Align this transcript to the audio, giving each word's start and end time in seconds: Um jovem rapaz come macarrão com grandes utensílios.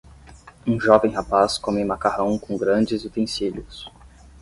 Um 0.65 0.79
jovem 0.79 1.11
rapaz 1.11 1.59
come 1.59 1.85
macarrão 1.85 2.35
com 2.39 2.57
grandes 2.57 3.05
utensílios. 3.05 3.87